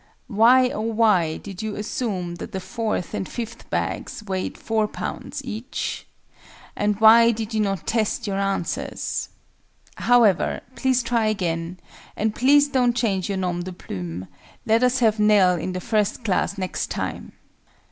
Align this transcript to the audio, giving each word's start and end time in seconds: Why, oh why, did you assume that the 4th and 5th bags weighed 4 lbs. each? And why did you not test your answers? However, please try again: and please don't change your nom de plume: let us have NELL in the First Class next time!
Why, 0.25 0.69
oh 0.71 0.81
why, 0.81 1.37
did 1.37 1.61
you 1.61 1.75
assume 1.75 2.33
that 2.37 2.53
the 2.53 2.57
4th 2.57 3.13
and 3.13 3.27
5th 3.27 3.69
bags 3.69 4.23
weighed 4.25 4.57
4 4.57 4.87
lbs. 4.87 5.43
each? 5.45 6.07
And 6.75 6.99
why 6.99 7.29
did 7.29 7.53
you 7.53 7.59
not 7.59 7.85
test 7.85 8.25
your 8.25 8.39
answers? 8.39 9.29
However, 9.97 10.61
please 10.75 11.03
try 11.03 11.27
again: 11.27 11.79
and 12.17 12.33
please 12.33 12.67
don't 12.67 12.93
change 12.97 13.29
your 13.29 13.37
nom 13.37 13.61
de 13.61 13.71
plume: 13.73 14.27
let 14.65 14.81
us 14.81 15.01
have 15.01 15.19
NELL 15.19 15.53
in 15.57 15.73
the 15.73 15.79
First 15.79 16.23
Class 16.23 16.57
next 16.57 16.89
time! 16.89 17.33